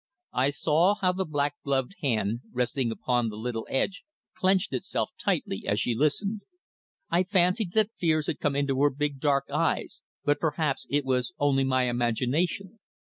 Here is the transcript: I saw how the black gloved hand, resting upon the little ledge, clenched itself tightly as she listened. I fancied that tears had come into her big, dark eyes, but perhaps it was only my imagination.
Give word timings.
I 0.33 0.49
saw 0.49 0.95
how 0.95 1.11
the 1.11 1.25
black 1.25 1.57
gloved 1.63 1.93
hand, 2.01 2.39
resting 2.51 2.89
upon 2.91 3.29
the 3.29 3.35
little 3.37 3.67
ledge, 3.69 4.03
clenched 4.35 4.73
itself 4.73 5.11
tightly 5.23 5.65
as 5.67 5.79
she 5.79 5.93
listened. 5.93 6.41
I 7.11 7.21
fancied 7.21 7.73
that 7.73 7.95
tears 7.99 8.25
had 8.25 8.39
come 8.39 8.55
into 8.55 8.81
her 8.81 8.89
big, 8.89 9.19
dark 9.19 9.51
eyes, 9.51 10.01
but 10.25 10.39
perhaps 10.39 10.87
it 10.89 11.05
was 11.05 11.33
only 11.37 11.63
my 11.63 11.83
imagination. 11.83 12.79